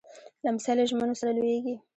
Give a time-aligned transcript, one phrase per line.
[0.43, 1.75] لمسی له ژمنو سره لویېږي.